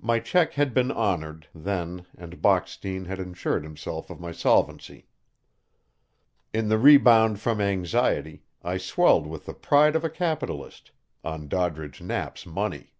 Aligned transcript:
My 0.00 0.18
check 0.18 0.54
had 0.54 0.72
been 0.72 0.90
honored, 0.90 1.46
then, 1.54 2.06
and 2.16 2.40
Bockstein 2.40 3.04
had 3.04 3.20
assured 3.20 3.64
himself 3.64 4.08
of 4.08 4.18
my 4.18 4.32
solvency. 4.32 5.08
In 6.54 6.70
the 6.70 6.78
rebound 6.78 7.38
from 7.38 7.60
anxiety, 7.60 8.44
I 8.62 8.78
swelled 8.78 9.26
with 9.26 9.44
the 9.44 9.52
pride 9.52 9.94
of 9.94 10.04
a 10.06 10.08
capitalist 10.08 10.90
on 11.22 11.48
Doddridge 11.48 12.00
Knapp's 12.00 12.46
money. 12.46 12.94